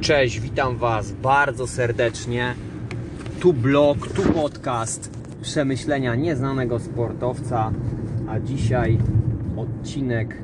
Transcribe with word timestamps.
Cześć, 0.00 0.40
witam 0.40 0.76
Was 0.76 1.12
bardzo 1.12 1.66
serdecznie. 1.66 2.54
Tu 3.40 3.52
blog, 3.52 4.08
tu 4.08 4.22
podcast 4.22 5.10
przemyślenia 5.42 6.14
nieznanego 6.14 6.78
sportowca, 6.78 7.72
a 8.28 8.40
dzisiaj 8.40 8.98
odcinek 9.56 10.42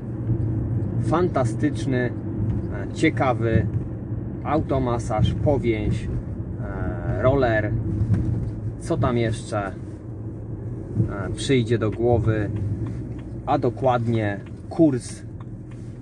fantastyczny, 1.03 2.11
e, 2.91 2.93
ciekawy, 2.95 3.67
automasaż, 4.45 5.35
powięź, 5.45 6.05
e, 6.05 7.23
roller, 7.23 7.73
co 8.81 8.97
tam 8.97 9.19
jeszcze 9.19 9.59
e, 9.67 9.73
przyjdzie 11.37 11.79
do 11.79 11.91
głowy, 11.91 12.51
a 13.47 13.59
dokładnie 13.59 14.41
kurs 14.69 15.23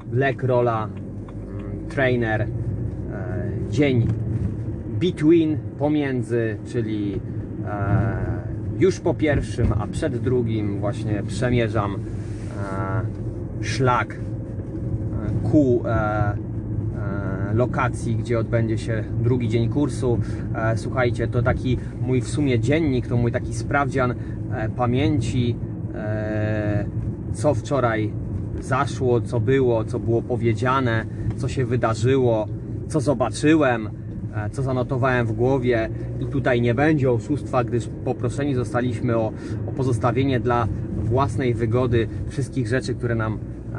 Black 0.07 0.43
Rolla 0.43 0.89
mm, 0.89 1.89
Trainer 1.89 2.46
dzień 3.75 4.07
between 5.01 5.59
pomiędzy, 5.79 6.57
czyli 6.67 7.21
e, 7.67 8.17
już 8.79 9.01
po 9.01 9.15
pierwszym, 9.15 9.73
a 9.79 9.87
przed 9.87 10.17
drugim 10.17 10.81
właśnie 10.81 11.23
przemierzam 11.27 11.95
e, 11.95 11.99
szlak 13.65 14.15
e, 14.15 14.18
ku 15.51 15.82
e, 15.87 15.91
e, 15.91 17.55
lokacji, 17.55 18.17
gdzie 18.17 18.39
odbędzie 18.39 18.79
się 18.79 19.05
drugi 19.23 19.49
dzień 19.49 19.68
kursu. 19.68 20.18
E, 20.54 20.79
Słuchajcie, 20.79 21.29
to 21.29 21.43
taki 21.43 21.79
mój 22.01 22.21
w 22.21 22.29
sumie 22.29 22.59
dziennik, 22.61 23.07
to 23.07 23.17
mój 23.17 23.32
taki 23.32 23.54
sprawdzian 23.54 24.15
pamięci, 24.77 25.57
co 27.32 27.54
wczoraj 27.54 28.13
zaszło, 28.61 29.21
co 29.21 29.41
było, 29.41 29.85
co 29.85 29.99
było 29.99 30.23
powiedziane, 30.23 31.07
co 31.37 31.49
się 31.49 31.65
wydarzyło, 31.67 32.48
co 32.89 33.01
zobaczyłem, 33.01 33.91
e, 34.34 34.51
co 34.51 34.62
zanotowałem 34.62 35.27
w 35.27 35.33
głowie. 35.33 35.91
I 36.21 36.27
tutaj 36.27 36.61
nie 36.61 36.75
będzie 36.75 37.11
oszustwa, 37.11 37.65
gdyż 37.65 37.89
poproszeni 38.05 38.55
zostaliśmy 38.55 39.17
o, 39.17 39.33
o 39.67 39.73
pozostawienie 39.73 40.41
dla 40.41 40.69
własnej 40.99 41.55
wygody 41.55 42.09
wszystkich 42.29 42.69
rzeczy, 42.69 42.95
które 42.95 43.15
nam 43.15 43.39
e, 43.75 43.79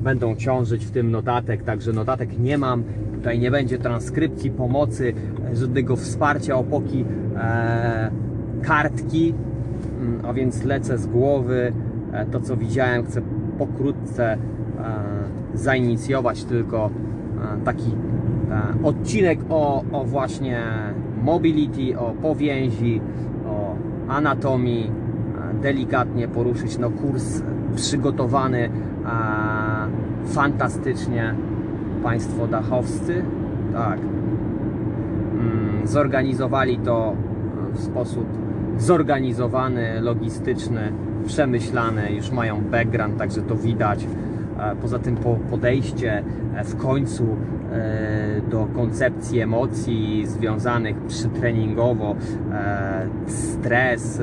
będą 0.00 0.36
ciążyć, 0.36 0.86
w 0.86 0.90
tym 0.90 1.10
notatek. 1.10 1.62
Także 1.62 1.92
notatek 1.92 2.38
nie 2.38 2.58
mam. 2.58 2.84
Tutaj 3.14 3.38
nie 3.38 3.50
będzie 3.50 3.78
transkrypcji, 3.78 4.50
pomocy, 4.50 5.12
e, 5.52 5.56
żadnego 5.56 5.96
wsparcia, 5.96 6.56
opoki, 6.56 7.04
e, 7.36 8.10
kartki. 8.62 9.34
Mm, 10.00 10.26
a 10.26 10.32
więc 10.32 10.64
lecę 10.64 10.98
z 10.98 11.06
głowy. 11.06 11.72
To, 12.32 12.40
co 12.40 12.56
widziałem, 12.56 13.04
chcę 13.04 13.22
pokrótce 13.58 14.32
e, 14.32 14.38
zainicjować 15.54 16.44
tylko 16.44 16.90
taki 17.64 17.94
odcinek 18.82 19.38
o, 19.50 19.84
o 19.92 20.04
właśnie 20.04 20.62
mobility, 21.22 21.98
o 21.98 22.10
powięzi, 22.22 23.00
o 23.46 23.74
anatomii, 24.08 24.90
e, 25.50 25.62
delikatnie 25.62 26.28
poruszyć. 26.28 26.78
No, 26.78 26.90
kurs 26.90 27.42
przygotowany 27.76 28.58
e, 28.58 28.70
fantastycznie. 30.26 31.34
Państwo 32.02 32.46
dachowscy, 32.46 33.24
tak, 33.72 33.98
mm, 33.98 35.86
zorganizowali 35.86 36.78
to 36.78 37.14
w 37.72 37.80
sposób 37.80 38.26
zorganizowany, 38.78 40.00
logistyczny, 40.00 40.92
przemyślany, 41.26 42.12
już 42.12 42.30
mają 42.30 42.60
background, 42.60 43.18
także 43.18 43.42
to 43.42 43.56
widać. 43.56 44.06
Poza 44.82 44.98
tym 44.98 45.16
po 45.16 45.36
podejście 45.50 46.22
e, 46.54 46.64
w 46.64 46.76
końcu 46.76 47.36
e, 47.72 48.40
do 48.50 48.66
koncepcji 48.74 49.40
emocji 49.40 50.26
związanych 50.26 50.96
przytreningowo, 50.96 52.14
e, 52.52 53.06
stres 53.26 54.22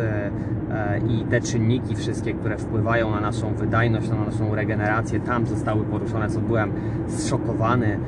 i 1.10 1.24
te 1.24 1.42
czynniki 1.42 1.96
wszystkie, 1.96 2.34
które 2.34 2.58
wpływają 2.58 3.12
na 3.12 3.20
naszą 3.20 3.54
wydajność, 3.54 4.10
na 4.10 4.26
naszą 4.26 4.56
regenerację, 4.56 5.20
tam 5.20 5.48
zostały 5.48 5.84
poruszone, 5.84 6.30
co 6.30 6.40
byłem 6.40 6.72
zszokowany. 7.08 8.00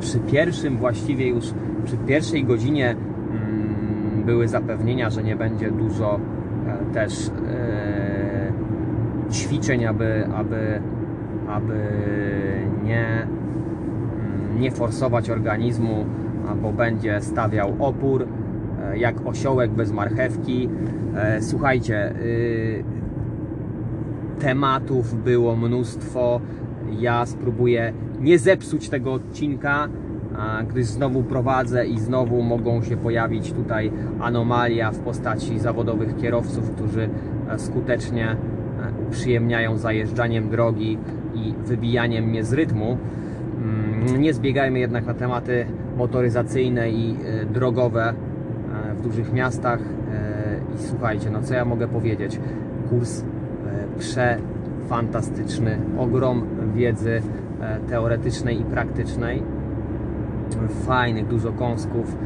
Przy 0.00 0.20
pierwszym 0.20 0.76
właściwie 0.76 1.28
już, 1.28 1.44
przy 1.84 1.96
pierwszej 1.96 2.44
godzinie 2.44 2.90
mm, 2.90 4.22
były 4.26 4.48
zapewnienia, 4.48 5.10
że 5.10 5.22
nie 5.22 5.36
będzie 5.36 5.70
dużo 5.70 6.20
też 6.94 7.30
ćwiczeń, 9.32 9.86
aby, 9.86 10.28
aby, 10.34 10.80
aby 11.48 11.74
nie, 12.84 13.22
mm, 13.22 14.60
nie 14.60 14.70
forsować 14.70 15.30
organizmu, 15.30 16.04
bo 16.62 16.72
będzie 16.72 17.20
stawiał 17.20 17.74
opór, 17.78 18.26
e, 18.82 18.98
jak 18.98 19.26
osiołek 19.26 19.70
bez 19.70 19.92
marchewki. 19.92 20.68
E, 21.16 21.42
Słuchajcie, 21.42 22.12
y, 22.20 22.84
tematów 24.40 25.24
było 25.24 25.56
mnóstwo. 25.56 26.40
Ja 26.98 27.26
spróbuję 27.26 27.92
nie 28.20 28.38
zepsuć 28.38 28.88
tego 28.88 29.12
odcinka, 29.12 29.88
gdyż 30.68 30.86
znowu 30.86 31.22
prowadzę 31.22 31.86
i 31.86 31.98
znowu 31.98 32.42
mogą 32.42 32.82
się 32.82 32.96
pojawić 32.96 33.52
tutaj 33.52 33.92
anomalia 34.20 34.90
w 34.90 34.98
postaci 34.98 35.58
zawodowych 35.58 36.16
kierowców, 36.16 36.70
którzy 36.70 37.08
e, 37.48 37.58
skutecznie 37.58 38.36
uprzyjemniają 39.08 39.76
zajeżdżaniem 39.76 40.48
drogi 40.48 40.98
i 41.34 41.54
wybijaniem 41.66 42.24
mnie 42.24 42.44
z 42.44 42.52
rytmu. 42.52 42.98
Mm, 43.62 44.20
Nie 44.22 44.34
zbiegajmy 44.34 44.78
jednak 44.78 45.06
na 45.06 45.14
tematy 45.14 45.66
motoryzacyjne 45.96 46.90
i 46.90 47.16
e, 47.42 47.44
drogowe 47.46 48.14
e, 48.90 48.94
w 48.94 49.02
dużych 49.02 49.32
miastach. 49.32 49.80
E, 49.80 50.74
I 50.74 50.78
słuchajcie, 50.78 51.30
no 51.30 51.42
co 51.42 51.54
ja 51.54 51.64
mogę 51.64 51.88
powiedzieć? 51.88 52.40
Kurs 52.90 53.24
przefantastyczny, 53.98 55.78
ogrom 55.98 56.42
wiedzy 56.74 57.22
teoretycznej 57.88 58.60
i 58.60 58.64
praktycznej. 58.64 59.42
Fajnych, 60.86 61.26
dużo 61.26 61.52
kąsków, 61.52 62.16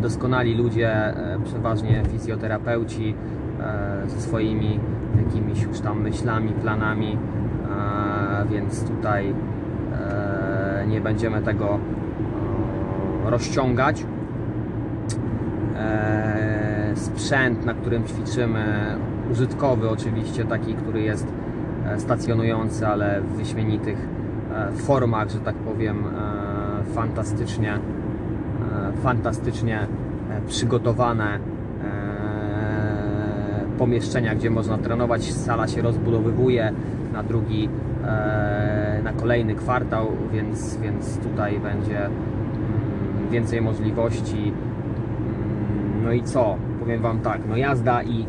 doskonali 0.00 0.54
ludzie, 0.54 1.14
przeważnie 1.44 2.02
fizjoterapeuci 2.12 3.14
ze 4.06 4.20
swoimi 4.20 4.80
jakimiś 5.24 5.62
już 5.62 5.80
tam 5.80 6.02
myślami, 6.02 6.52
planami, 6.52 7.18
więc 8.50 8.84
tutaj 8.84 9.34
e, 9.92 10.84
nie 10.88 11.00
będziemy 11.00 11.42
tego 11.42 11.78
e, 13.26 13.30
rozciągać. 13.30 14.06
E, 15.76 16.92
sprzęt, 16.94 17.64
na 17.64 17.74
którym 17.74 18.04
ćwiczymy, 18.04 18.96
użytkowy 19.32 19.90
oczywiście, 19.90 20.44
taki, 20.44 20.74
który 20.74 21.02
jest 21.02 21.26
stacjonujący, 21.98 22.86
ale 22.86 23.20
w 23.20 23.36
wyśmienitych 23.36 24.08
formach, 24.74 25.30
że 25.30 25.38
tak 25.38 25.54
powiem, 25.54 26.04
fantastycznie, 26.94 27.78
fantastycznie 29.02 29.86
przygotowane 30.46 31.38
pomieszczenia, 33.78 34.34
gdzie 34.34 34.50
można 34.50 34.78
trenować. 34.78 35.32
Sala 35.32 35.68
się 35.68 35.82
rozbudowywuje 35.82 36.72
na 37.12 37.22
drugi, 37.22 37.68
na 39.04 39.12
kolejny 39.12 39.54
kwartał, 39.54 40.06
więc, 40.32 40.76
więc 40.76 41.18
tutaj 41.18 41.60
będzie 41.60 42.04
mm, 42.04 42.12
więcej 43.30 43.62
możliwości. 43.62 44.52
Mm, 44.52 46.04
No 46.04 46.12
i 46.12 46.22
co? 46.22 46.56
Powiem 46.80 47.02
Wam 47.02 47.20
tak, 47.20 47.40
no 47.48 47.56
jazda 47.56 48.02
i, 48.02 48.26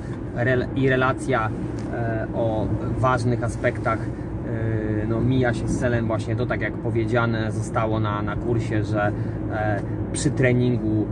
i 0.75 0.89
relacja 0.89 1.49
e, 1.93 2.27
o 2.35 2.67
ważnych 2.97 3.43
aspektach 3.43 3.99
e, 3.99 5.07
no, 5.07 5.21
mija 5.21 5.53
się 5.53 5.67
z 5.67 5.79
celem 5.79 6.07
właśnie 6.07 6.35
to, 6.35 6.45
tak 6.45 6.61
jak 6.61 6.73
powiedziane 6.73 7.51
zostało 7.51 7.99
na, 7.99 8.21
na 8.21 8.35
kursie, 8.35 8.83
że 8.83 9.11
e, 9.51 9.79
przy 10.13 10.31
treningu 10.31 11.05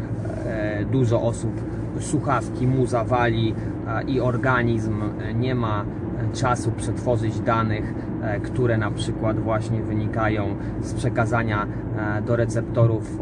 e, 0.45 0.86
dużo 0.86 1.21
osób 1.21 1.62
słuchawki 2.00 2.68
mu 2.68 2.86
zawali 2.86 3.50
e, 3.51 3.73
i 4.07 4.21
organizm 4.21 5.01
e, 5.01 5.33
nie 5.33 5.56
ma 5.56 5.83
e, 5.83 6.33
czasu 6.33 6.71
przetworzyć 6.71 7.39
danych, 7.39 7.94
e, 8.21 8.39
które 8.39 8.77
na 8.77 8.91
przykład 8.91 9.39
właśnie 9.39 9.81
wynikają 9.81 10.56
z 10.81 10.94
przekazania 10.94 11.68
do 12.25 12.35
receptorów 12.35 13.19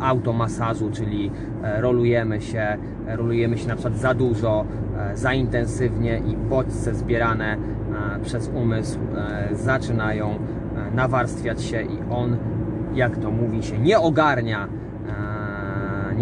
automasażu, 0.00 0.90
czyli 0.90 1.30
rolujemy 1.62 2.40
się, 2.40 2.76
rolujemy 3.06 3.58
się 3.58 3.68
na 3.68 3.74
przykład 3.74 3.96
za 3.96 4.14
dużo, 4.14 4.64
za 5.14 5.32
intensywnie 5.32 6.18
i 6.18 6.36
bodźce 6.36 6.94
zbierane 6.94 7.56
przez 8.22 8.50
umysł 8.54 8.98
zaczynają 9.52 10.38
nawarstwiać 10.94 11.62
się 11.62 11.82
i 11.82 11.98
on, 12.10 12.36
jak 12.94 13.16
to 13.16 13.30
mówi 13.30 13.62
się, 13.62 13.78
nie 13.78 13.98
ogarnia 13.98 14.68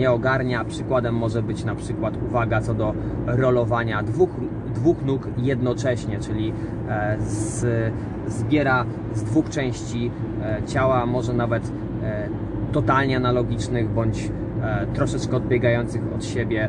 nie 0.00 0.10
ogarnia. 0.10 0.64
Przykładem 0.64 1.14
może 1.14 1.42
być 1.42 1.64
na 1.64 1.74
przykład 1.74 2.14
uwaga 2.28 2.60
co 2.60 2.74
do 2.74 2.94
rolowania 3.26 4.02
dwóch, 4.02 4.30
dwóch 4.74 5.04
nóg 5.04 5.28
jednocześnie, 5.38 6.18
czyli 6.18 6.52
e, 6.88 7.16
z, 7.20 7.66
zbiera 8.26 8.84
z 9.14 9.22
dwóch 9.22 9.48
części 9.48 10.10
e, 10.42 10.62
ciała, 10.66 11.06
może 11.06 11.32
nawet 11.32 11.72
e, 12.02 12.28
totalnie 12.72 13.16
analogicznych 13.16 13.88
bądź 13.88 14.30
troszeczkę 14.94 15.36
odbiegających 15.36 16.02
od 16.14 16.24
siebie. 16.24 16.68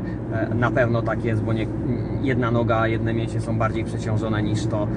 Na 0.56 0.72
pewno 0.72 1.02
tak 1.02 1.26
jest, 1.26 1.44
bo 1.44 1.54
nie, 1.54 1.68
jedna 2.22 2.52
noga, 2.52 2.88
jedne 2.88 3.14
mięśnie 3.14 3.42
są 3.42 3.58
bardziej 3.58 3.84
przeciążone 3.84 4.44
niż 4.44 4.66
to 4.66 4.88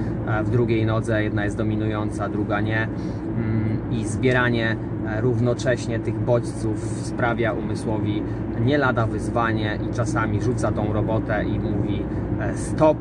w 0.43 0.49
drugiej 0.49 0.85
nodze. 0.85 1.23
Jedna 1.23 1.43
jest 1.43 1.57
dominująca, 1.57 2.29
druga 2.29 2.61
nie. 2.61 2.83
Mm, 2.83 3.91
I 3.91 4.05
zbieranie 4.05 4.75
równocześnie 5.21 5.99
tych 5.99 6.19
bodźców 6.19 6.79
sprawia 6.83 7.53
umysłowi 7.53 8.23
nie 8.65 8.77
lada 8.77 9.07
wyzwanie 9.07 9.79
i 9.89 9.93
czasami 9.93 10.41
rzuca 10.41 10.71
tą 10.71 10.93
robotę 10.93 11.43
i 11.45 11.59
mówi 11.59 12.03
e, 12.41 12.57
stop 12.57 12.97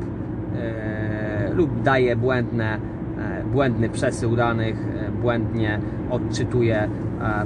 e, 0.57 1.55
lub 1.55 1.83
daje 1.83 2.17
błędne, 2.17 2.79
e, 3.19 3.45
błędny 3.45 3.89
przesył 3.89 4.37
danych, 4.37 4.77
błędnie 5.23 5.81
odczytuje 6.11 6.89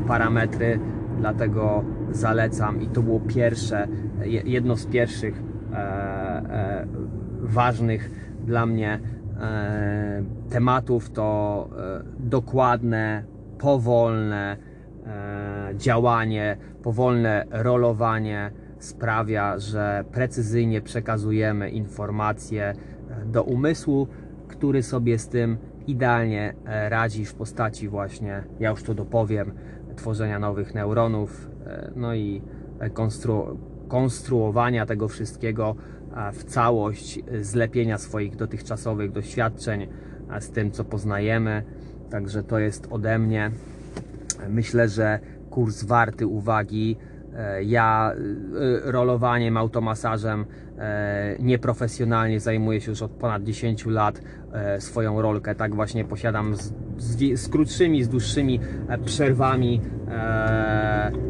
parametry, 0.07 0.81
dlatego 1.19 1.85
zalecam 2.11 2.83
i 2.83 2.87
to 2.87 3.03
było 3.03 3.21
pierwsze, 3.21 3.89
je- 4.25 4.43
jedno 4.45 4.77
z 4.77 4.87
pierwszych 4.87 5.43
ważnych 7.41 8.11
dla 8.47 8.67
mnie 8.67 8.99
tematów 10.51 11.11
to 11.11 11.69
dokładne, 12.19 13.23
powolne 13.59 14.57
e, 15.07 15.71
działanie, 15.77 16.57
powolne 16.83 17.47
rolowanie 17.51 18.51
sprawia, 18.79 19.59
że 19.59 20.05
precyzyjnie 20.13 20.81
przekazujemy 20.81 21.71
informacje 21.71 22.65
e, 22.65 22.75
do 23.27 23.43
umysłu, 23.43 24.09
który 24.49 24.83
sobie 24.83 25.19
z 25.19 25.29
tym 25.29 25.59
idealnie 25.87 26.55
e, 26.67 26.89
radzi 26.89 27.25
w 27.25 27.35
postaci 27.35 27.89
właśnie, 27.89 28.45
ja 28.61 28.71
już 28.71 28.83
to 28.83 28.95
dopowiem, 28.95 29.53
tworzenia 29.97 30.39
nowych 30.39 30.75
neuronów, 30.75 31.51
no 31.97 32.15
i 32.15 32.43
konstru- 32.95 33.57
konstruowania 33.89 34.87
tego 34.87 35.09
wszystkiego 35.09 35.77
w 36.33 36.45
całość, 36.45 37.21
zlepienia 37.41 37.99
swoich 37.99 38.37
dotychczasowych 38.37 39.13
doświadczeń 39.13 39.87
z 40.41 40.51
tym, 40.51 40.71
co 40.71 40.85
poznajemy. 40.85 41.63
Także 42.11 42.43
to 42.43 42.59
jest 42.59 42.89
ode 42.91 43.19
mnie. 43.19 43.51
Myślę, 44.49 44.89
że 44.89 45.19
kurs 45.51 45.85
warty 45.85 46.27
uwagi. 46.27 46.97
E, 47.37 47.65
Ja 47.65 48.13
e, 48.13 48.93
rolowaniem, 48.93 49.57
automasażem 49.57 50.45
e, 50.79 51.37
nieprofesjonalnie 51.41 52.41
zajmuję 52.41 52.81
się 52.81 52.91
już 52.91 53.03
od 53.03 53.11
ponad 53.11 53.45
10 53.45 53.87
lat. 53.87 54.23
Swoją 54.79 55.23
rolkę 55.23 55.55
tak 55.55 55.75
właśnie 55.75 56.05
posiadam 56.05 56.57
z, 56.57 56.73
z, 56.99 57.41
z 57.41 57.49
krótszymi, 57.49 58.05
z 58.05 58.09
dłuższymi 58.09 58.61
przerwami. 59.05 59.81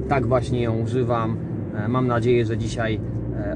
Tak 0.08 0.26
właśnie 0.26 0.62
ją 0.62 0.78
używam. 0.78 1.36
Mam 1.88 2.06
nadzieję, 2.06 2.44
że 2.44 2.58
dzisiaj 2.58 3.00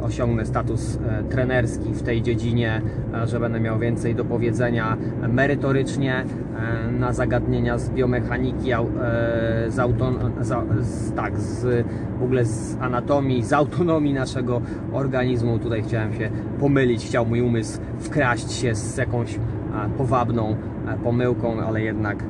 osiągnę 0.02 0.46
status 0.46 0.98
e, 1.08 1.24
trenerski 1.24 1.92
w 1.92 2.02
tej 2.02 2.22
dziedzinie, 2.22 2.82
e, 3.14 3.26
że 3.26 3.40
będę 3.40 3.60
miał 3.60 3.78
więcej 3.78 4.14
do 4.14 4.24
powiedzenia 4.24 4.96
merytorycznie 5.28 6.24
e, 6.88 6.92
na 6.92 7.12
zagadnienia 7.12 7.78
z 7.78 7.90
biomechaniki, 7.90 8.70
z, 9.68 9.78
auton, 9.78 10.18
z, 10.80 11.14
tak, 11.14 11.38
z, 11.38 11.86
w 12.18 12.22
ogóle 12.22 12.44
z 12.44 12.76
anatomii, 12.80 13.44
z 13.44 13.52
autonomii 13.52 14.14
naszego 14.14 14.62
organizmu. 14.92 15.58
Tutaj 15.58 15.82
chciałem 15.82 16.14
się 16.14 16.30
pomylić, 16.60 17.06
chciał 17.06 17.26
mój 17.26 17.40
umysł 17.40 17.80
wkraść 17.98 18.52
się 18.52 18.74
z 18.74 18.96
jakąś 18.96 19.38
powabną 19.98 20.56
pomyłką, 21.04 21.60
ale 21.60 21.82
jednak 21.82 22.24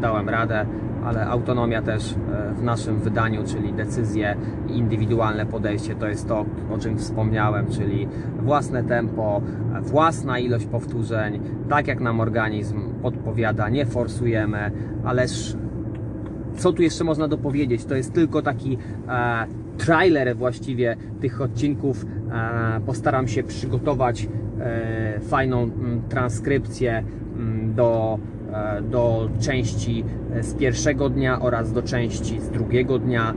dałem 0.00 0.28
radę, 0.28 0.66
ale 1.04 1.26
autonomia 1.26 1.82
też 1.82 2.12
e, 2.12 2.54
w 2.54 2.62
naszym 2.62 2.98
wydaniu, 2.98 3.44
czyli 3.46 3.72
decyzje 3.72 4.36
indywidualne 4.68 5.46
podejście, 5.46 5.94
to 5.94 6.08
jest 6.08 6.28
to, 6.28 6.44
o 6.70 6.78
czym 6.78 6.98
wspomniałem, 6.98 7.66
czyli 7.66 8.08
własne 8.38 8.84
tempo, 8.84 9.42
własna 9.80 10.38
ilość 10.38 10.66
powtórzeń, 10.66 11.40
tak 11.68 11.88
jak 11.88 12.00
nam 12.00 12.20
organizm 12.20 12.80
podpowiada, 13.02 13.68
nie 13.68 13.86
forsujemy, 13.86 14.70
ależ 15.04 15.56
co 16.56 16.72
tu 16.72 16.82
jeszcze 16.82 17.04
można 17.04 17.28
dopowiedzieć? 17.28 17.84
To 17.84 17.94
jest 17.94 18.12
tylko 18.12 18.42
taki 18.42 18.78
e, 19.08 19.46
trailer 19.78 20.36
właściwie 20.36 20.96
tych 21.20 21.40
odcinków. 21.40 22.06
E, 22.32 22.80
postaram 22.86 23.28
się 23.28 23.42
przygotować 23.42 24.28
e, 24.60 25.20
fajną 25.20 25.62
mm, 25.62 26.02
transkrypcję 26.08 27.04
mm, 27.36 27.74
do, 27.74 28.18
do 28.82 29.28
części 29.40 30.04
e, 30.34 30.42
z 30.42 30.54
pierwszego 30.54 31.08
dnia 31.08 31.40
oraz 31.40 31.72
do 31.72 31.82
części 31.82 32.40
z 32.40 32.50
drugiego 32.50 32.98
dnia 32.98 33.34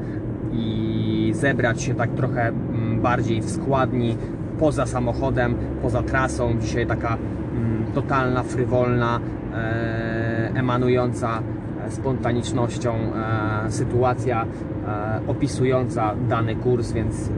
i 0.54 1.32
zebrać 1.36 1.82
się 1.82 1.96
tak 1.96 2.10
trochę 2.12 2.48
mm, 2.48 3.02
bardziej 3.02 3.42
w 3.42 3.50
składni 3.50 4.18
poza 4.60 4.86
samochodem, 4.86 5.56
poza 5.82 6.04
trasą. 6.04 6.60
Dzisiaj 6.60 6.88
taka 6.88 7.18
mm, 7.18 7.86
totalna, 7.94 8.44
frywolna, 8.44 9.20
e, 9.54 10.52
emanująca 10.56 11.42
e, 11.88 11.92
spontanicznością 11.92 12.94
e, 12.94 13.72
sytuacja 13.72 14.46
e, 14.88 15.22
opisująca 15.28 16.16
dany 16.30 16.56
kurs, 16.56 16.92
więc 16.92 17.30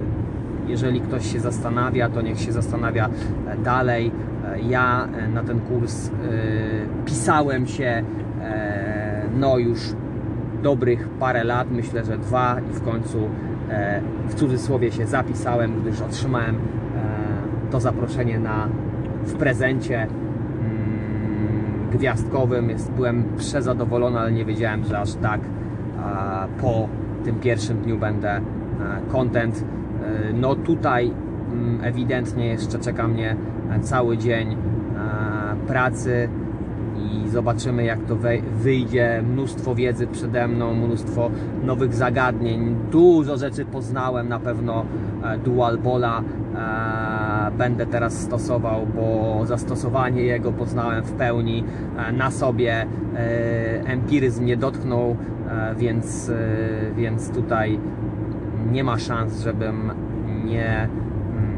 jeżeli 0.68 1.02
ktoś 1.02 1.34
się 1.34 1.40
zastanawia, 1.40 2.10
to 2.10 2.22
niech 2.22 2.40
się 2.40 2.52
zastanawia 2.52 3.10
e, 3.48 3.58
dalej. 3.58 4.12
Ja 4.70 5.08
e, 5.18 5.28
na 5.28 5.44
ten 5.44 5.60
kurs 5.60 6.08
e, 6.08 6.12
pisałem 7.06 7.68
się 7.68 8.04
e, 8.42 9.22
no 9.38 9.58
już 9.58 9.80
dobrych 10.64 11.10
parę 11.10 11.44
lat, 11.44 11.72
myślę, 11.72 12.06
że 12.06 12.18
dwa 12.18 12.58
i 12.72 12.74
w 12.74 12.82
końcu 12.82 13.18
w 14.28 14.36
cudzysłowie 14.36 14.92
się 14.92 15.06
zapisałem, 15.08 15.82
gdyż 15.82 16.02
otrzymałem 16.02 16.56
to 17.72 17.80
zaproszenie 17.80 18.40
na, 18.40 18.68
w 19.24 19.34
prezencie 19.34 20.02
mm, 20.02 20.10
gwiazdkowym. 21.92 22.70
Jest, 22.70 22.92
byłem 22.92 23.24
przezadowolony, 23.38 24.20
ale 24.20 24.32
nie 24.32 24.46
wiedziałem, 24.46 24.84
że 24.84 25.00
aż 25.00 25.14
tak 25.14 25.42
po 26.62 26.90
tym 27.24 27.36
pierwszym 27.36 27.78
dniu 27.78 27.98
będę 27.98 28.42
content. 29.12 29.66
No 30.34 30.56
tutaj 30.56 31.12
mm, 31.52 31.80
ewidentnie 31.84 32.48
jeszcze 32.48 32.80
czeka 32.80 33.08
mnie 33.08 33.36
cały 33.82 34.18
dzień 34.18 34.52
e, 34.52 34.56
pracy 35.68 36.30
i 36.98 37.30
zobaczymy 37.30 37.84
jak 37.84 38.00
to 38.04 38.16
wyjdzie. 38.58 39.24
Mnóstwo 39.30 39.76
wiedzy 39.76 40.08
przede 40.08 40.48
mną, 40.48 40.74
mnóstwo 40.74 41.30
nowych 41.64 41.94
zagadnień. 41.94 42.76
Dużo 42.92 43.38
rzeczy 43.38 43.66
poznałem, 43.66 44.30
na 44.30 44.40
pewno 44.40 44.86
e, 45.24 45.38
Dual 45.38 45.78
Bola 45.78 46.22
e, 46.22 47.52
będę 47.58 47.86
teraz 47.86 48.22
stosował, 48.22 48.88
bo 48.96 49.42
zastosowanie 49.46 50.22
jego 50.22 50.52
poznałem 50.52 51.04
w 51.04 51.12
pełni 51.12 51.64
e, 51.98 52.12
na 52.12 52.32
sobie. 52.32 52.86
E, 53.16 53.86
Empiryzm 53.86 54.44
mnie 54.44 54.58
dotknął, 54.58 55.16
e, 55.50 55.76
więc, 55.76 56.30
e, 56.30 56.36
więc 56.96 57.30
tutaj 57.30 57.80
nie 58.72 58.84
ma 58.84 58.98
szans, 58.98 59.42
żebym 59.42 59.92
nie 60.46 60.90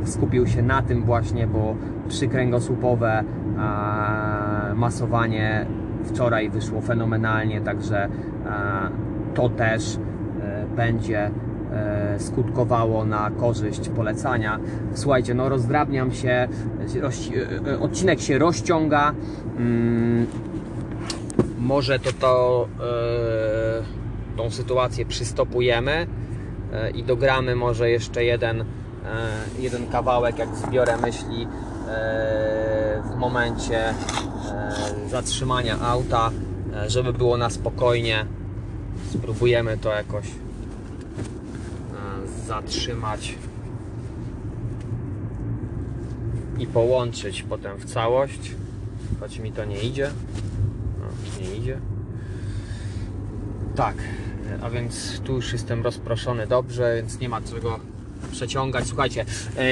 skupił 0.04 0.48
się 0.48 0.62
na 0.62 0.82
tym 0.82 1.04
właśnie, 1.04 1.48
bo 1.48 1.76
przykręgosłupowe 2.08 3.24
masowanie 4.76 5.66
wczoraj 6.04 6.50
wyszło 6.50 6.82
fenomenalnie, 6.82 7.62
także 7.62 8.10
to 9.38 9.50
też 9.50 9.96
e, 9.96 10.66
będzie 10.76 11.32
e, 11.74 12.20
skutkowało 12.20 13.06
na 13.06 13.32
korzyść 13.32 13.90
polecania. 13.90 14.60
Słuchajcie, 14.94 15.34
no 15.34 15.50
rozdrabniam 15.50 16.12
się, 16.12 16.48
e, 17.68 17.80
odcinek 17.80 18.22
się 18.22 18.38
rozciąga. 18.38 19.14
Mm, 19.58 20.26
może 21.60 22.00
to, 22.00 22.12
to 22.14 22.68
tą 24.38 24.50
sytuację 24.50 25.06
przystopujemy 25.06 26.08
i 26.96 27.04
dogramy 27.04 27.56
może 27.56 27.90
jeszcze 27.90 28.24
jeden, 28.24 28.66
jeden 29.60 29.88
kawałek, 29.88 30.40
jak 30.40 30.56
zbiorę 30.56 30.98
myśli 30.98 31.48
e, 31.88 33.02
w 33.12 33.16
momencie 33.16 33.90
e, 33.90 33.96
zatrzymania 35.10 35.80
auta, 35.82 36.32
e, 36.76 36.90
żeby 36.90 37.14
było 37.14 37.38
na 37.38 37.50
spokojnie. 37.50 38.26
Spróbujemy 39.14 39.78
to 39.78 39.90
jakoś 39.90 40.26
e, 40.26 40.32
zatrzymać 42.48 43.36
i 46.60 46.68
połączyć 46.68 47.44
potem 47.44 47.78
w 47.78 47.86
całość. 47.86 48.52
Choć 49.20 49.40
mi 49.40 49.52
to 49.52 49.66
nie 49.66 49.82
idzie. 49.82 50.12
No, 51.00 51.06
nie 51.42 51.56
idzie. 51.56 51.80
Tak, 53.76 53.96
a 54.62 54.70
więc 54.70 55.20
tu 55.20 55.36
już 55.36 55.54
jestem 55.54 55.84
rozproszony 55.84 56.48
dobrze, 56.48 56.96
więc 56.96 57.20
nie 57.20 57.30
ma 57.30 57.42
czego 57.42 57.80
przeciągać. 58.32 58.88
Słuchajcie, 58.88 59.22
e, 59.22 59.64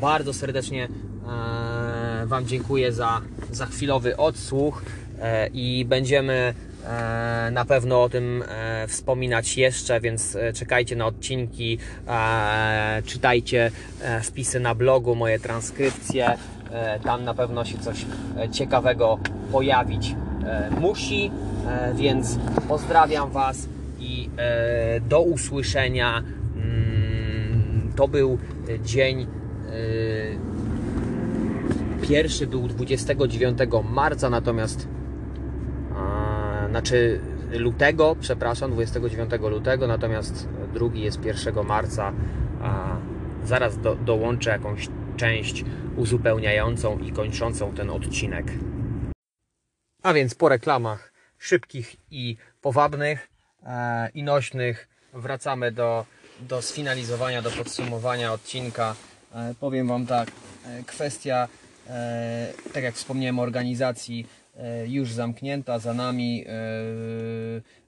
bardzo 0.00 0.32
serdecznie 0.32 0.84
e, 0.84 2.26
Wam 2.26 2.46
dziękuję 2.46 2.92
za, 2.92 3.20
za 3.52 3.66
chwilowy 3.66 4.16
odsłuch 4.16 4.82
e, 5.20 5.46
i 5.46 5.84
będziemy 5.84 6.54
na 7.52 7.64
pewno 7.64 8.02
o 8.02 8.08
tym 8.08 8.44
wspominać 8.88 9.56
jeszcze, 9.56 10.00
więc 10.00 10.36
czekajcie 10.54 10.96
na 10.96 11.06
odcinki, 11.06 11.78
czytajcie 13.06 13.70
wpisy 14.22 14.60
na 14.60 14.74
blogu, 14.74 15.14
moje 15.14 15.38
transkrypcje. 15.38 16.36
Tam 17.04 17.24
na 17.24 17.34
pewno 17.34 17.64
się 17.64 17.78
coś 17.78 18.06
ciekawego 18.52 19.18
pojawić 19.52 20.14
musi, 20.80 21.30
więc 21.94 22.38
pozdrawiam 22.68 23.30
Was 23.30 23.68
i 24.00 24.30
do 25.08 25.20
usłyszenia. 25.20 26.22
To 27.98 28.08
był 28.08 28.38
dzień. 28.82 29.22
e, 29.22 29.26
Pierwszy 32.08 32.46
był 32.46 32.68
29 32.68 33.58
marca, 33.90 34.30
natomiast 34.30 34.88
znaczy 36.70 37.20
lutego, 37.50 38.16
przepraszam, 38.20 38.72
29 38.72 39.30
lutego, 39.50 39.86
natomiast 39.86 40.48
drugi 40.74 41.02
jest 41.02 41.24
1 41.24 41.66
marca. 41.66 42.12
Zaraz 43.44 43.78
do, 43.78 43.94
dołączę 43.94 44.50
jakąś 44.50 44.88
część 45.16 45.64
uzupełniającą 45.96 46.98
i 46.98 47.12
kończącą 47.12 47.72
ten 47.72 47.90
odcinek. 47.90 48.46
A 50.02 50.12
więc 50.12 50.34
po 50.34 50.48
reklamach 50.48 51.12
szybkich 51.38 51.96
i 52.10 52.36
powabnych 52.60 53.28
e, 53.62 54.10
i 54.14 54.22
nośnych 54.22 54.88
wracamy 55.14 55.72
do, 55.72 56.06
do 56.40 56.62
sfinalizowania, 56.62 57.42
do 57.42 57.50
podsumowania 57.50 58.32
odcinka. 58.32 58.94
E, 59.34 59.54
powiem 59.60 59.88
Wam 59.88 60.06
tak, 60.06 60.30
e, 60.66 60.82
kwestia, 60.82 61.48
e, 61.86 62.52
tak 62.72 62.84
jak 62.84 62.94
wspomniałem, 62.94 63.38
organizacji 63.38 64.26
już 64.86 65.12
zamknięta 65.12 65.78
za 65.78 65.94
nami. 65.94 66.44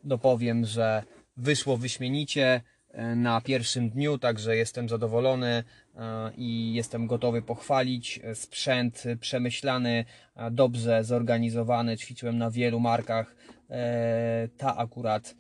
Dopowiem, 0.05 0.65
że 0.65 1.03
wyszło 1.37 1.77
wyśmienicie 1.77 2.61
na 3.17 3.41
pierwszym 3.41 3.91
dniu, 3.91 4.19
także 4.19 4.57
jestem 4.57 4.89
zadowolony 4.89 5.65
i 6.37 6.75
jestem 6.75 7.07
gotowy 7.07 7.43
pochwalić. 7.43 8.21
Sprzęt 8.35 9.05
przemyślany, 9.21 10.05
dobrze 10.51 11.05
zorganizowany, 11.05 11.97
ćwiczyłem 11.97 12.39
na 12.39 12.51
wielu 12.51 12.81
markach. 12.81 13.35
Ta 14.59 14.77
akurat 14.77 15.35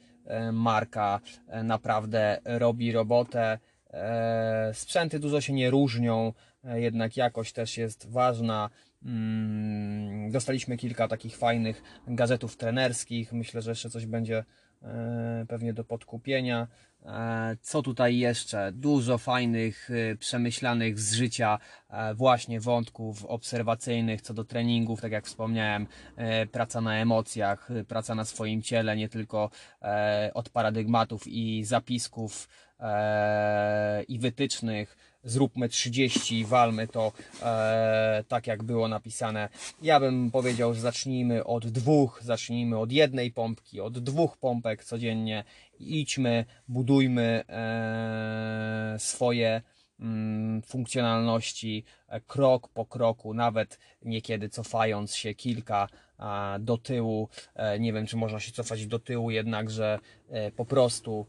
marka 0.52 1.20
e, 1.48 1.62
naprawdę 1.62 2.40
robi 2.44 2.92
robotę. 2.92 3.58
E, 3.92 4.70
Sprzęty 4.74 5.18
dużo 5.18 5.40
się 5.40 5.52
nie 5.52 5.70
różnią, 5.70 6.32
e, 6.64 6.80
jednak 6.80 7.16
jakość 7.16 7.52
też 7.52 7.76
jest 7.78 8.10
ważna. 8.10 8.70
Mm, 9.04 10.30
Dostaliśmy 10.30 10.76
kilka 10.76 11.08
takich 11.08 11.36
fajnych 11.36 11.82
gazetów 12.06 12.56
trenerskich. 12.56 13.32
Myślę, 13.32 13.62
że 13.62 13.70
jeszcze 13.70 13.90
coś 13.90 14.06
będzie 14.06 14.44
e, 14.82 15.44
pewnie 15.48 15.72
do 15.72 15.84
podkupienia. 15.84 16.68
E, 17.06 17.56
Co 17.62 17.82
tutaj 17.82 18.18
jeszcze? 18.18 18.72
Dużo 18.72 19.18
fajnych, 19.18 19.90
e, 19.90 20.16
przemyślanych 20.16 21.00
z 21.00 21.12
życia 21.14 21.58
e, 21.88 22.14
właśnie 22.14 22.60
wątków 22.60 23.24
obserwacyjnych 23.24 24.22
co 24.22 24.34
do 24.34 24.44
treningów, 24.44 25.00
tak 25.00 25.12
jak 25.12 25.26
wspomniałem, 25.26 25.86
praca 26.52 26.80
na 26.80 26.96
emocjach, 26.96 27.68
praca 27.88 28.14
na 28.14 28.24
swoim 28.24 28.62
ciele, 28.62 28.96
nie 28.96 29.08
tylko 29.08 29.50
od 30.34 30.48
paradygmatów 30.48 31.22
i 31.26 31.64
zapisków 31.64 32.48
i 34.08 34.18
wytycznych. 34.18 34.96
Zróbmy 35.24 35.68
30, 35.68 36.44
walmy 36.44 36.88
to 36.88 37.12
tak 38.28 38.46
jak 38.46 38.62
było 38.62 38.88
napisane. 38.88 39.48
Ja 39.82 40.00
bym 40.00 40.30
powiedział, 40.30 40.74
że 40.74 40.80
zacznijmy 40.80 41.44
od 41.44 41.66
dwóch, 41.66 42.20
zacznijmy 42.22 42.78
od 42.78 42.92
jednej 42.92 43.30
pompki, 43.30 43.80
od 43.80 43.98
dwóch 43.98 44.36
pompek 44.36 44.84
codziennie. 44.84 45.44
Idźmy, 45.80 46.44
budujmy 46.68 47.44
e, 47.48 48.94
swoje 48.98 49.62
mm, 50.00 50.62
funkcjonalności 50.62 51.84
e, 52.08 52.20
krok 52.20 52.68
po 52.68 52.86
kroku, 52.86 53.34
nawet 53.34 53.78
niekiedy 54.02 54.48
cofając 54.48 55.14
się 55.14 55.34
kilka 55.34 55.88
do 56.60 56.78
tyłu. 56.78 57.28
E, 57.54 57.78
Nie 57.80 57.92
wiem, 57.92 58.06
czy 58.06 58.16
można 58.16 58.40
się 58.40 58.52
cofać 58.52 58.86
do 58.86 58.98
tyłu, 58.98 59.30
jednakże 59.30 59.98
po 60.56 60.64
prostu 60.64 61.26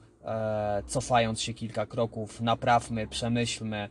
cofając 0.88 1.41
się 1.41 1.53
kilka 1.53 1.86
kroków, 1.86 2.41
naprawmy, 2.41 3.08
przemyślmy 3.08 3.89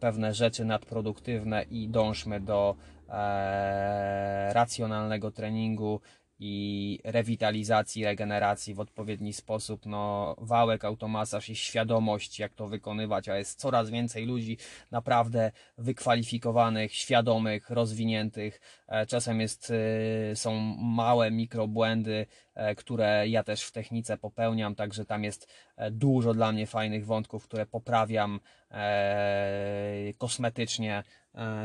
pewne 0.00 0.34
rzeczy 0.34 0.64
nadproduktywne 0.64 1.62
i 1.62 1.88
dążmy 1.88 2.40
do 2.40 2.76
racjonalnego 4.52 5.30
treningu 5.30 6.00
i 6.40 6.98
rewitalizacji, 7.04 8.04
regeneracji 8.04 8.74
w 8.74 8.80
odpowiedni 8.80 9.32
sposób. 9.32 9.86
No, 9.86 10.34
wałek, 10.38 10.84
automasaż 10.84 11.48
i 11.48 11.56
świadomość, 11.56 12.38
jak 12.38 12.54
to 12.54 12.68
wykonywać, 12.68 13.28
a 13.28 13.36
jest 13.36 13.58
coraz 13.58 13.90
więcej 13.90 14.26
ludzi 14.26 14.58
naprawdę 14.90 15.52
wykwalifikowanych, 15.78 16.94
świadomych, 16.94 17.70
rozwiniętych. 17.70 18.60
E, 18.88 19.06
Czasem 19.06 19.40
jest, 19.40 19.70
y, 20.32 20.36
są 20.36 20.54
małe 20.78 21.30
mikrobłędy, 21.30 22.26
e, 22.54 22.74
które 22.74 23.28
ja 23.28 23.42
też 23.42 23.62
w 23.62 23.72
technice 23.72 24.18
popełniam, 24.18 24.74
także 24.74 25.04
tam 25.04 25.24
jest 25.24 25.48
e, 25.76 25.90
dużo 25.90 26.34
dla 26.34 26.52
mnie 26.52 26.66
fajnych 26.66 27.06
wątków, 27.06 27.44
które 27.44 27.66
poprawiam 27.66 28.40
e, 28.70 30.12
kosmetycznie, 30.18 30.98
e, 30.98 31.04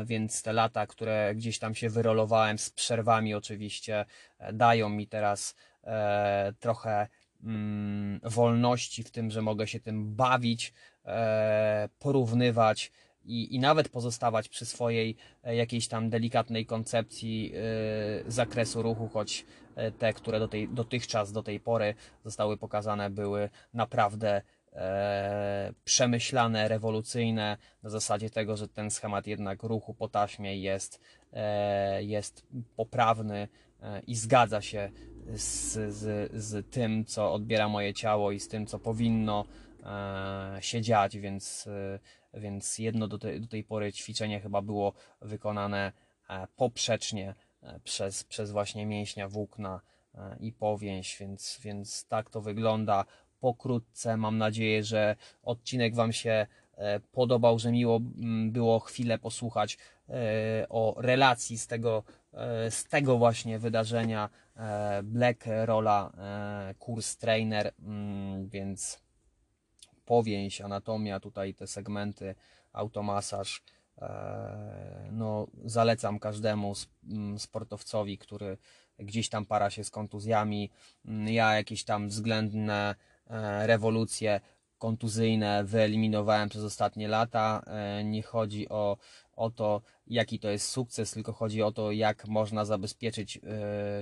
więc 0.04 0.42
te 0.42 0.52
lata, 0.52 0.86
które 0.86 1.34
gdzieś 1.34 1.58
tam 1.58 1.74
się 1.74 1.90
wyrolowałem 1.90 2.58
z 2.58 2.70
przerwami 2.70 3.34
oczywiście, 3.34 4.04
e, 4.38 4.52
dają 4.52 4.88
mi 4.88 5.06
teraz 5.06 5.54
e, 5.84 6.52
trochę 6.60 7.08
mm, 7.44 8.20
wolności 8.22 9.02
w 9.02 9.10
tym, 9.10 9.30
że 9.30 9.42
mogę 9.42 9.66
się 9.66 9.80
tym 9.80 10.14
bawić, 10.14 10.72
e, 11.04 11.88
porównywać 11.98 12.92
i, 13.24 13.54
i 13.54 13.58
nawet 13.58 13.88
pozostawać 13.88 14.48
przy 14.48 14.66
swojej 14.66 15.16
e, 15.42 15.56
jakiejś 15.56 15.88
tam 15.88 16.10
delikatnej 16.10 16.66
koncepcji 16.66 17.52
e, 17.54 18.30
zakresu 18.30 18.82
ruchu, 18.82 19.08
choć 19.08 19.46
e, 19.76 19.92
te, 19.92 20.12
które 20.12 20.38
do 20.38 20.48
tej, 20.48 20.68
dotychczas 20.68 21.32
do 21.32 21.42
tej 21.42 21.60
pory 21.60 21.94
zostały 22.24 22.56
pokazane, 22.56 23.10
były 23.10 23.50
naprawdę 23.74 24.42
e, 24.74 25.72
przemyślane, 25.84 26.68
rewolucyjne, 26.68 27.56
na 27.82 27.90
zasadzie 27.90 28.30
tego, 28.30 28.56
że 28.56 28.68
ten 28.68 28.90
schemat 28.90 29.26
jednak 29.26 29.62
ruchu 29.62 29.94
po 29.94 30.08
taśmie 30.08 30.56
jest, 30.58 31.00
e, 31.32 32.02
jest 32.02 32.46
poprawny 32.76 33.48
e, 33.82 34.00
i 34.00 34.16
zgadza 34.16 34.60
się 34.60 34.90
z, 35.32 35.94
z, 35.94 36.32
z 36.32 36.70
tym, 36.70 37.04
co 37.04 37.32
odbiera 37.32 37.68
moje 37.68 37.94
ciało 37.94 38.32
i 38.32 38.40
z 38.40 38.48
tym, 38.48 38.66
co 38.66 38.78
powinno 38.78 39.44
e, 39.82 40.58
się 40.60 40.82
dziać, 40.82 41.18
więc, 41.18 41.66
e, 42.34 42.40
więc 42.40 42.78
jedno 42.78 43.08
do, 43.08 43.18
tej 43.18 43.40
do 43.40 43.46
tej 43.46 43.64
pory 43.64 43.92
ćwiczenie 43.92 44.40
chyba 44.40 44.62
było 44.62 44.92
wykonane 45.20 45.92
e, 46.30 46.46
poprzecznie 46.56 47.34
przez, 47.84 48.24
przez 48.24 48.50
właśnie 48.50 48.86
mięśnia 48.86 49.28
włókna 49.28 49.80
i 50.40 50.52
powięź, 50.52 51.16
więc, 51.20 51.60
więc 51.62 52.06
tak 52.06 52.30
to 52.30 52.40
wygląda 52.40 53.04
pokrótce. 53.44 54.16
Mam 54.16 54.38
nadzieję, 54.38 54.84
że 54.84 55.16
odcinek 55.42 55.94
Wam 55.94 56.12
się 56.12 56.46
e, 56.76 57.00
podobał, 57.00 57.58
że 57.58 57.72
miło 57.72 57.96
mm, 57.96 58.50
było 58.52 58.80
chwilę 58.80 59.18
posłuchać 59.18 59.78
e, 59.78 60.66
o 60.68 60.94
relacji 60.98 61.58
z 61.58 61.66
tego, 61.66 62.02
e, 62.32 62.70
z 62.70 62.84
tego 62.84 63.18
właśnie 63.18 63.58
wydarzenia 63.58 64.28
Black 65.02 65.44
Rolla 65.64 66.12
kurs 66.78 67.16
trainer, 67.16 67.72
mm, 67.82 68.48
więc 68.48 68.98
powięź, 70.04 70.60
anatomia, 70.60 71.20
tutaj 71.20 71.54
te 71.54 71.66
segmenty, 71.66 72.34
automasaż. 72.72 73.62
No, 75.12 75.46
zalecam 75.64 76.18
każdemu 76.18 76.72
s- 76.72 76.88
m, 77.10 77.38
sportowcowi, 77.38 78.18
który 78.18 78.58
gdzieś 78.98 79.28
tam 79.28 79.46
para 79.46 79.70
się 79.70 79.84
z 79.84 79.90
kontuzjami. 79.90 80.70
Mm, 81.04 81.28
Ja 81.28 81.54
jakieś 81.54 81.84
tam 81.84 82.08
względne 82.08 82.94
rewolucje 83.66 84.40
kontuzyjne 84.78 85.64
wyeliminowałem 85.64 86.48
przez 86.48 86.62
ostatnie 86.64 87.08
lata. 87.08 87.62
E, 87.66 88.04
Nie 88.04 88.22
chodzi 88.22 88.68
o, 88.68 88.96
o 89.36 89.50
to, 89.50 89.82
jaki 90.06 90.38
to 90.38 90.48
jest 90.50 90.68
sukces, 90.68 91.10
tylko 91.10 91.32
chodzi 91.32 91.62
o 91.62 91.72
to, 91.72 91.92
jak 91.92 92.26
można 92.28 92.64
zabezpieczyć 92.64 93.36
e, 93.36 93.40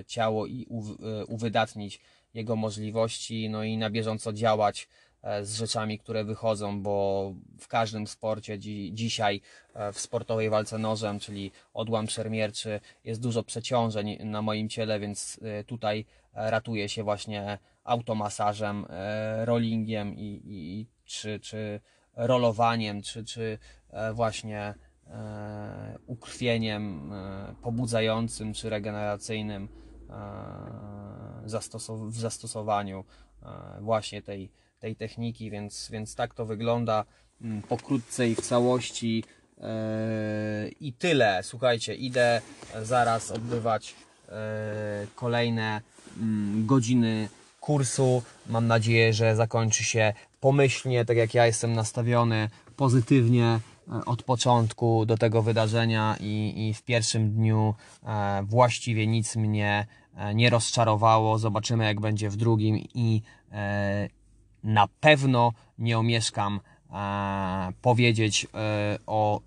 ciało 0.07 0.47
i 0.47 0.67
uw- 0.71 1.21
e, 1.21 1.27
uwydatnić 1.27 2.01
jego 2.35 2.57
możliwości, 2.57 3.49
no 3.51 3.65
i 3.65 3.77
na 3.77 3.91
bieżąco 3.91 4.33
działać 4.33 4.89
e, 5.23 5.45
z 5.45 5.55
rzeczami, 5.57 5.99
które 5.99 6.25
wychodzą, 6.25 6.83
bo 6.83 7.35
w 7.61 7.69
każdym 7.69 8.07
sporcie 8.07 8.59
dzi- 8.59 8.91
dzisiaj 8.95 9.41
e, 9.75 9.93
w 9.93 10.01
sportowej 10.01 10.51
walce 10.51 10.79
nożem, 10.79 11.19
czyli 11.21 11.53
odłam 11.75 12.09
szermierczy, 12.09 12.81
jest 13.05 13.21
dużo 13.21 13.43
przeciążeń 13.43 14.19
na 14.25 14.43
moim 14.43 14.69
ciele, 14.69 15.01
więc 15.01 15.41
e, 15.43 15.65
tutaj 15.65 16.05
e, 16.35 16.51
ratuję 16.51 16.89
się 16.89 17.03
właśnie 17.05 17.59
automasażem, 17.85 18.87
e, 18.89 19.45
rollingiem 19.45 20.17
i, 20.17 20.43
i, 20.45 20.87
czy, 21.05 21.41
czy 21.41 21.81
rolowaniem, 22.17 23.03
czy, 23.03 23.25
czy 23.25 23.59
e, 23.91 24.13
właśnie 24.13 24.75
e, 25.07 25.99
ukrwieniem 26.07 27.13
pobudzającym 27.63 28.53
czy 28.53 28.71
regeneracyjnym. 28.71 29.69
w 32.09 32.19
zastosowaniu 32.19 33.05
właśnie 33.81 34.23
tej, 34.23 34.51
tej 34.79 34.97
techniki, 34.97 35.51
więc, 35.51 35.89
więc 35.91 36.15
tak 36.15 36.35
to 36.35 36.47
wygląda 36.47 37.05
mm, 37.41 37.63
pokrótce 37.63 38.29
i 38.29 38.35
w 38.35 38.41
całości. 38.41 39.25
I 40.81 40.93
tyle. 40.93 41.43
Słuchajcie, 41.43 41.95
idę 41.95 42.41
zaraz 42.83 43.31
odbywać 43.31 43.95
kolejne 45.15 45.81
mm, 46.19 46.67
godziny 46.67 47.29
kursu. 47.63 48.23
Mam 48.47 48.67
nadzieję, 48.67 49.13
że 49.13 49.37
zakończy 49.37 49.85
się 49.85 50.13
pomyślnie, 50.41 51.05
tak 51.05 51.17
jak 51.17 51.35
ja 51.35 51.47
jestem 51.47 51.73
nastawiony, 51.73 52.49
pozytywnie 52.77 53.47
e, 53.47 53.61
od 54.07 54.23
początku 54.23 55.07
do 55.07 55.17
tego 55.17 55.43
wydarzenia 55.43 56.17
i, 56.21 56.55
i 56.57 56.75
w 56.75 56.83
pierwszym 56.83 57.33
dniu 57.33 57.75
e, 58.03 58.43
właściwie 58.43 59.07
nic 59.07 59.37
mnie 59.37 59.87
e, 60.15 60.35
nie 60.35 60.51
rozczarowało. 60.51 61.39
Zobaczymy, 61.39 61.85
jak 61.85 62.01
będzie 62.01 62.31
w 62.31 62.37
drugim 62.37 62.79
i 62.95 63.23
na 64.63 64.89
pewno 65.01 65.53
nie 65.79 65.99
omieszkam 65.99 66.61
powiedzieć 67.83 68.47
o 69.07 69.41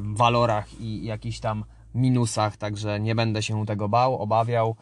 walorach 0.00 0.80
i 0.80 1.04
jakichś 1.04 1.40
tam 1.40 1.64
minusach, 1.94 2.56
także 2.56 3.00
nie 3.00 3.14
będę 3.14 3.42
się 3.42 3.66
tego 3.66 3.88
bał, 3.88 4.18
obawiał. 4.18 4.76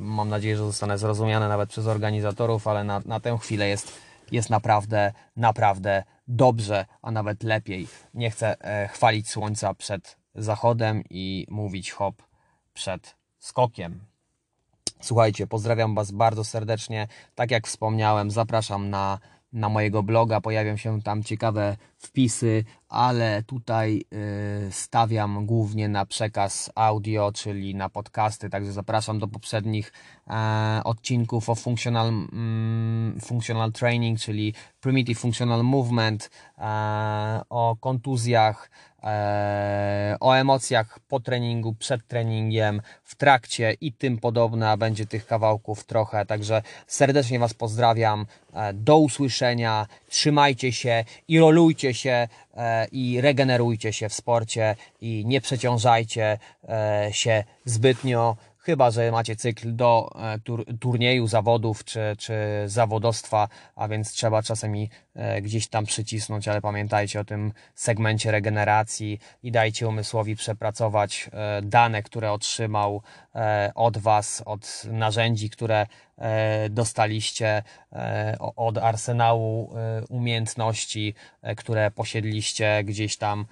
Mam 0.00 0.28
nadzieję, 0.28 0.56
że 0.56 0.64
zostanę 0.64 0.98
zrozumiane 0.98 1.48
nawet 1.48 1.70
przez 1.70 1.86
organizatorów, 1.86 2.66
ale 2.66 2.84
na, 2.84 3.02
na 3.04 3.20
tę 3.20 3.38
chwilę 3.38 3.68
jest, 3.68 3.92
jest 4.32 4.50
naprawdę, 4.50 5.12
naprawdę 5.36 6.04
dobrze, 6.28 6.86
a 7.02 7.10
nawet 7.10 7.42
lepiej. 7.42 7.88
Nie 8.14 8.30
chcę 8.30 8.60
e, 8.60 8.88
chwalić 8.88 9.30
słońca 9.30 9.74
przed 9.74 10.16
zachodem 10.34 11.02
i 11.10 11.46
mówić 11.50 11.92
hop 11.92 12.22
przed 12.74 13.16
skokiem. 13.38 14.00
Słuchajcie, 15.00 15.46
pozdrawiam 15.46 15.94
Was 15.94 16.10
bardzo 16.10 16.44
serdecznie. 16.44 17.08
Tak 17.34 17.50
jak 17.50 17.66
wspomniałem, 17.66 18.30
zapraszam 18.30 18.90
na 18.90 19.18
na 19.52 19.68
mojego 19.68 20.02
bloga 20.02 20.40
pojawią 20.40 20.76
się 20.76 21.02
tam 21.02 21.22
ciekawe 21.22 21.76
wpisy, 21.98 22.64
ale 22.88 23.42
tutaj 23.42 24.04
y, 24.68 24.72
stawiam 24.72 25.46
głównie 25.46 25.88
na 25.88 26.06
przekaz 26.06 26.70
audio, 26.74 27.32
czyli 27.32 27.74
na 27.74 27.88
podcasty, 27.88 28.50
także 28.50 28.72
zapraszam 28.72 29.18
do 29.18 29.28
poprzednich 29.28 29.92
e, 30.26 30.80
odcinków 30.84 31.48
o 31.48 31.54
functional, 31.54 32.08
mm, 32.08 33.20
functional 33.20 33.72
training, 33.72 34.20
czyli 34.20 34.54
primitive 34.80 35.20
functional 35.20 35.64
movement, 35.64 36.30
e, 36.58 37.40
o 37.48 37.76
kontuzjach, 37.80 38.70
o 40.20 40.32
emocjach 40.32 40.98
po 41.08 41.20
treningu, 41.20 41.74
przed 41.74 42.06
treningiem, 42.06 42.82
w 43.04 43.14
trakcie 43.14 43.76
i 43.80 43.92
tym 43.92 44.18
podobne, 44.18 44.76
będzie 44.76 45.06
tych 45.06 45.26
kawałków 45.26 45.84
trochę, 45.84 46.26
także 46.26 46.62
serdecznie 46.86 47.38
Was 47.38 47.54
pozdrawiam, 47.54 48.26
do 48.74 48.98
usłyszenia, 48.98 49.86
trzymajcie 50.08 50.72
się 50.72 51.04
i 51.28 51.38
rolujcie 51.38 51.94
się 51.94 52.28
e, 52.56 52.86
i 52.92 53.20
regenerujcie 53.20 53.92
się 53.92 54.08
w 54.08 54.14
sporcie 54.14 54.76
i 55.00 55.24
nie 55.26 55.40
przeciążajcie 55.40 56.38
się 57.10 57.44
zbytnio 57.64 58.36
chyba 58.68 58.90
że 58.90 59.10
macie 59.10 59.36
cykl 59.36 59.76
do 59.76 60.10
e, 60.14 60.38
tur 60.38 60.64
turnieju, 60.80 61.26
zawodów 61.26 61.84
czy, 61.84 62.00
czy 62.18 62.34
zawodostwa, 62.66 63.48
a 63.76 63.88
więc 63.88 64.12
trzeba 64.12 64.42
czasami 64.42 64.90
e, 65.14 65.42
gdzieś 65.42 65.68
tam 65.68 65.86
przycisnąć, 65.86 66.48
ale 66.48 66.60
pamiętajcie 66.60 67.20
o 67.20 67.24
tym 67.24 67.52
segmencie 67.74 68.30
regeneracji 68.30 69.20
i 69.42 69.52
dajcie 69.52 69.88
umysłowi 69.88 70.36
przepracować 70.36 71.30
e, 71.32 71.62
dane, 71.62 72.02
które 72.02 72.32
otrzymał 72.32 73.02
od 73.74 73.98
Was, 73.98 74.42
od 74.46 74.82
narzędzi, 74.90 75.50
które 75.50 75.86
dostaliście, 76.70 77.62
od 78.56 78.78
arsenału 78.78 79.74
umiejętności, 80.08 81.14
które 81.56 81.90
posiedliście 81.90 82.84
gdzieś 82.84 83.16
tam 83.16 83.46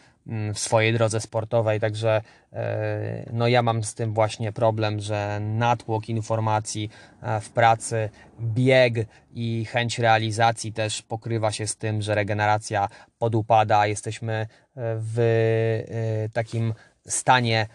w 0.54 0.58
swojej 0.58 0.92
drodze 0.92 1.20
sportowej, 1.20 1.80
także 1.80 2.22
e, 2.52 3.30
no 3.32 3.48
ja 3.48 3.62
mam 3.62 3.84
z 3.84 3.94
tym 3.94 4.14
właśnie 4.14 4.52
problem, 4.52 5.00
że 5.00 5.38
natłok 5.40 6.08
informacji 6.08 6.90
e, 7.22 7.40
w 7.40 7.50
pracy, 7.50 8.08
bieg 8.40 8.94
i 9.34 9.64
chęć 9.64 9.98
realizacji 9.98 10.72
też 10.72 11.02
pokrywa 11.02 11.52
się 11.52 11.66
z 11.66 11.76
tym, 11.76 12.02
że 12.02 12.14
regeneracja 12.14 12.88
podupada, 13.18 13.86
jesteśmy 13.86 14.32
e, 14.34 14.46
w 14.76 16.28
takim 16.32 16.74
stanie 17.06 17.66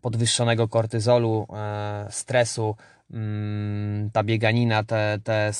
podwyższonego 0.00 0.68
kortyzolu, 0.68 1.46
stresu, 2.10 2.76
Mm, 3.12 4.10
ta 4.10 4.22
bieganina, 4.22 4.84
te, 4.84 5.18
te 5.24 5.50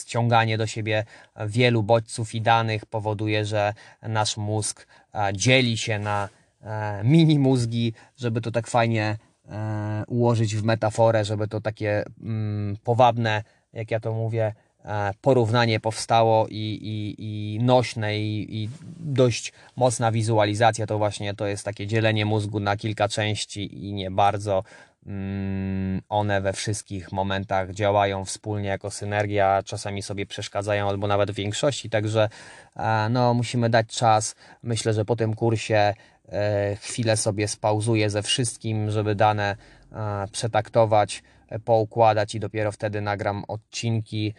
ściąganie 0.00 0.58
do 0.58 0.66
siebie 0.66 1.04
wielu 1.46 1.82
bodźców 1.82 2.34
i 2.34 2.40
danych 2.40 2.86
powoduje, 2.86 3.44
że 3.44 3.74
nasz 4.02 4.36
mózg 4.36 4.86
dzieli 5.34 5.76
się 5.76 5.98
na 5.98 6.28
e, 6.62 7.04
mini 7.04 7.38
mózgi, 7.38 7.92
żeby 8.16 8.40
to 8.40 8.50
tak 8.50 8.66
fajnie 8.66 9.18
e, 9.48 10.04
ułożyć 10.06 10.56
w 10.56 10.64
metaforę, 10.64 11.24
żeby 11.24 11.48
to 11.48 11.60
takie 11.60 12.04
mm, 12.22 12.76
powabne, 12.84 13.42
jak 13.72 13.90
ja 13.90 14.00
to 14.00 14.12
mówię, 14.12 14.46
e, 14.46 14.73
porównanie 15.20 15.80
powstało 15.80 16.46
i, 16.48 16.78
i, 16.82 17.14
i 17.18 17.58
nośne 17.62 18.18
i, 18.18 18.62
i 18.62 18.68
dość 18.98 19.52
mocna 19.76 20.12
wizualizacja 20.12 20.86
to 20.86 20.98
właśnie 20.98 21.34
to 21.34 21.46
jest 21.46 21.64
takie 21.64 21.86
dzielenie 21.86 22.24
mózgu 22.24 22.60
na 22.60 22.76
kilka 22.76 23.08
części 23.08 23.86
i 23.88 23.92
nie 23.92 24.10
bardzo 24.10 24.62
Mm, 25.06 26.02
one 26.08 26.40
we 26.40 26.52
wszystkich 26.52 27.12
momentach 27.12 27.70
działają 27.70 28.24
wspólnie 28.24 28.68
jako 28.68 28.90
synergia, 28.90 29.62
czasami 29.62 30.02
sobie 30.02 30.26
przeszkadzają 30.26 30.88
albo 30.88 31.06
nawet 31.06 31.30
w 31.30 31.34
większości, 31.34 31.90
także 31.90 32.28
e, 32.76 33.08
no, 33.10 33.34
musimy 33.34 33.70
dać 33.70 33.86
czas. 33.86 34.34
Myślę, 34.62 34.92
że 34.92 35.04
po 35.04 35.16
tym 35.16 35.34
kursie 35.34 35.94
e, 36.28 36.76
chwilę 36.76 37.16
sobie 37.16 37.48
spauzuję 37.48 38.10
ze 38.10 38.22
wszystkim, 38.22 38.90
żeby 38.90 39.14
dane 39.14 39.56
e, 39.92 40.26
przetaktować, 40.32 41.22
poukładać 41.64 42.34
i 42.34 42.40
dopiero 42.40 42.72
wtedy 42.72 43.00
nagram 43.00 43.44
odcinki, 43.48 44.34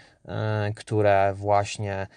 które 0.75 1.33
właśnie 1.35 2.07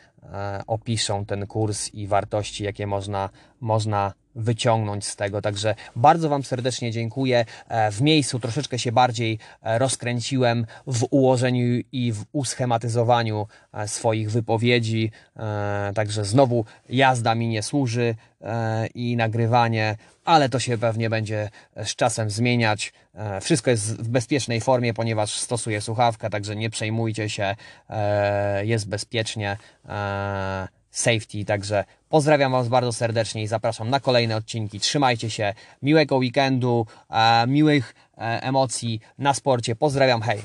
opiszą 0.67 1.27
ten 1.27 1.47
kurs 1.47 1.95
i 1.95 2.07
wartości, 2.07 2.65
jakie 2.65 2.87
można, 2.87 3.31
można 3.61 4.13
wyciągnąć 4.39 5.07
z 5.07 5.17
tego. 5.17 5.43
Także 5.43 5.75
bardzo 5.97 6.29
Wam 6.29 6.43
serdecznie 6.43 6.93
dziękuję. 6.93 7.45
E, 7.69 7.91
w 7.91 8.01
miejscu 8.01 8.39
troszeczkę 8.39 8.79
się 8.79 8.93
bardziej 8.93 9.39
e, 9.63 9.79
rozkręciłem 9.79 10.67
w 10.87 11.07
ułożeniu 11.11 11.83
i 11.93 12.13
w 12.13 12.25
uschematyzowaniu 12.33 13.47
e, 13.73 13.89
swoich 13.89 14.31
wypowiedzi. 14.31 15.11
Także 15.95 16.25
znowu 16.25 16.65
jazda 16.89 17.35
mi 17.35 17.49
nie 17.49 17.63
służy 17.63 18.15
i 18.95 19.17
nagrywanie, 19.17 19.97
ale 20.25 20.49
to 20.49 20.59
się 20.59 20.79
pewnie 20.79 21.11
będzie 21.11 21.51
z 21.85 21.97
czasem 21.97 22.31
zmieniać. 22.31 22.93
Wszystko 23.41 23.71
jest 23.71 24.03
w 24.03 24.09
bezpiecznej 24.09 24.61
formie, 24.61 24.95
ponieważ 24.95 25.35
stosuję 25.35 25.81
słuchawkę, 25.81 26.31
także 26.31 26.57
nie 26.57 26.71
przejmujcie 26.71 27.29
się, 27.29 27.57
jest 28.63 28.89
bezpiecznie 28.89 29.57
safety. 30.99 31.45
Także 31.45 31.85
pozdrawiam 32.09 32.53
Was 32.53 32.69
bardzo 32.69 32.93
serdecznie 32.93 33.43
i 33.43 33.47
zapraszam 33.47 33.91
na 33.91 34.01
kolejne 34.01 34.37
odcinki. 34.37 34.81
Trzymajcie 34.81 35.31
się, 35.31 35.55
miłego 35.83 36.17
weekendu, 36.17 36.87
e, 37.11 37.47
miłych 37.47 37.95
e, 38.19 38.43
emocji 38.43 39.01
na 39.19 39.35
sporcie. 39.35 39.77
Pozdrawiam, 39.77 40.23
hej! 40.23 40.43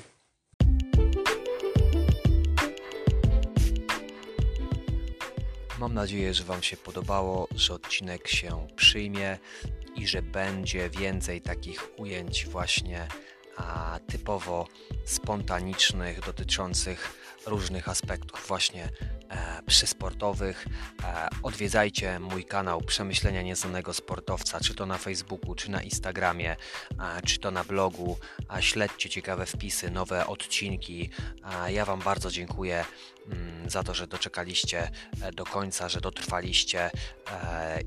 Mam 5.80 5.94
nadzieję, 5.94 6.34
że 6.34 6.44
Wam 6.44 6.64
się 6.64 6.78
podobało, 6.78 7.48
że 7.56 7.74
odcinek 7.74 8.28
się 8.28 8.68
przyjmie 8.76 9.38
i 9.96 10.08
że 10.08 10.22
będzie 10.22 10.90
więcej 10.90 11.42
takich 11.42 12.00
ujęć 12.00 12.46
właśnie 12.46 13.08
a, 13.58 14.00
typowo 14.08 14.68
spontanicznych, 15.06 16.26
dotyczących 16.26 17.23
różnych 17.46 17.90
aspektów 17.90 18.48
właśnie 18.48 18.90
e, 19.30 19.64
przysportowych. 19.66 20.66
E, 21.04 21.30
odwiedzajcie 21.44 22.20
mój 22.20 22.46
kanał 22.46 22.82
Przemyślenia 22.82 23.42
Nieznanego 23.42 23.94
Sportowca, 23.94 24.60
czy 24.60 24.76
to 24.76 24.86
na 24.86 24.98
Facebooku, 24.98 25.56
czy 25.56 25.72
na 25.72 25.82
Instagramie, 25.82 26.52
e, 26.52 27.22
czy 27.26 27.40
to 27.40 27.52
na 27.52 27.64
blogu. 27.64 28.18
E, 28.58 28.62
śledźcie 28.62 29.10
ciekawe 29.10 29.46
wpisy, 29.46 29.92
nowe 29.92 30.28
odcinki. 30.28 31.10
E, 31.66 31.74
ja 31.74 31.86
Wam 31.86 32.00
bardzo 32.00 32.32
dziękuję 32.32 32.86
mm, 33.28 33.70
za 33.70 33.84
to, 33.84 33.94
że 33.94 34.08
doczekaliście 34.08 34.92
e, 35.22 35.32
do 35.32 35.46
końca, 35.46 35.90
że 35.90 36.02
dotrwaliście 36.02 36.92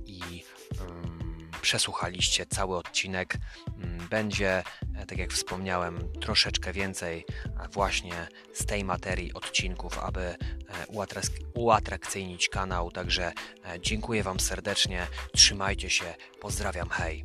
i 0.07 0.45
mm, 0.81 1.26
przesłuchaliście 1.63 2.47
cały 2.47 2.77
odcinek. 2.77 3.37
Mm, 3.79 4.09
będzie 4.09 4.63
E, 4.97 5.07
tak 5.07 5.19
jak 5.19 5.33
wspomniałem, 5.33 6.13
troszeczkę 6.21 6.73
więcej 6.73 7.25
e, 7.45 7.69
właśnie 7.69 8.29
z 8.55 8.67
tej 8.67 8.85
materii 8.85 9.35
odcinków, 9.35 9.99
aby 9.99 10.21
e, 10.21 10.37
uatrakcyjnić 11.55 12.49
kanał. 12.49 12.91
Także 12.91 13.33
dziękuję 13.81 14.23
Wam 14.23 14.41
serdecznie, 14.41 15.07
trzymajcie 15.33 15.91
się, 15.91 16.15
pozdrawiam, 16.41 16.89
hej. 16.89 17.25